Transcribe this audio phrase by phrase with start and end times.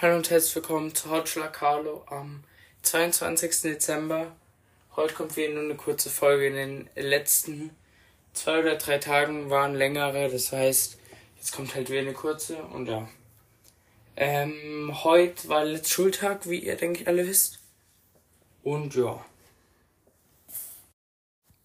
[0.00, 2.44] Hallo und herzlich willkommen zu Hotschlag Carlo am
[2.82, 3.62] 22.
[3.62, 4.30] Dezember.
[4.94, 6.46] Heute kommt wieder nur eine kurze Folge.
[6.46, 7.70] In den letzten
[8.32, 10.98] zwei oder drei Tagen waren längere, das heißt,
[11.38, 13.08] jetzt kommt halt wieder eine kurze und ja.
[14.14, 17.58] Ähm, heute war der letzte Schultag, wie ihr denke ich alle wisst.
[18.62, 19.24] Und ja.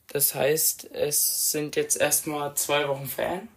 [0.08, 3.48] Das heißt, es sind jetzt erstmal zwei Wochen Ferien.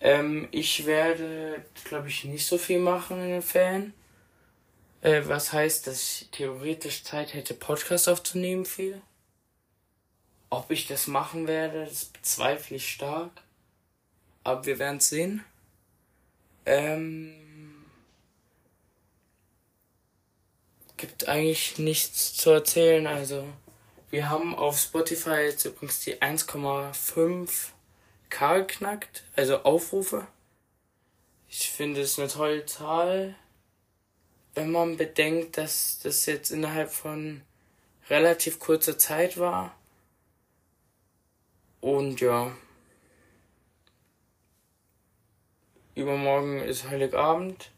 [0.00, 3.94] Ähm, ich werde, glaube ich, nicht so viel machen in den Ferien.
[5.00, 9.00] Äh, was heißt, dass ich theoretisch Zeit hätte, Podcast aufzunehmen viel.
[10.50, 13.30] Ob ich das machen werde, das bezweifle ich stark.
[14.44, 15.44] Aber wir werden sehen.
[16.66, 17.34] Ähm,
[20.96, 23.06] gibt eigentlich nichts zu erzählen.
[23.06, 23.46] Also,
[24.10, 27.70] wir haben auf Spotify jetzt übrigens die 1,5
[28.30, 30.26] K geknackt, also Aufrufe.
[31.48, 33.34] Ich finde es eine tolle Zahl,
[34.54, 37.42] wenn man bedenkt, dass das jetzt innerhalb von
[38.08, 39.76] relativ kurzer Zeit war.
[41.80, 42.56] Und ja.
[45.94, 47.70] Übermorgen ist Heiligabend.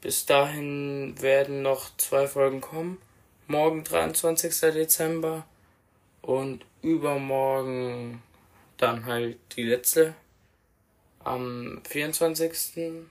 [0.00, 2.98] Bis dahin werden noch zwei Folgen kommen.
[3.46, 4.60] Morgen 23.
[4.72, 5.44] Dezember
[6.22, 8.22] und übermorgen
[8.78, 10.14] dann halt die letzte
[11.18, 13.06] am 24.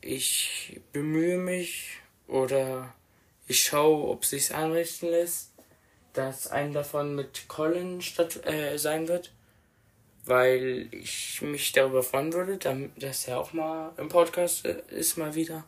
[0.00, 2.94] Ich bemühe mich oder
[3.46, 5.52] ich schaue, ob sich's einrichten lässt,
[6.14, 9.32] dass ein davon mit Colin statt äh, sein wird,
[10.24, 12.56] weil ich mich darüber freuen würde,
[12.96, 15.64] dass er auch mal im Podcast äh, ist mal wieder.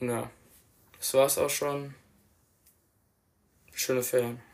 [0.00, 0.30] Ja,
[0.98, 1.94] das war's auch schon.
[3.72, 4.45] Schöne Ferien.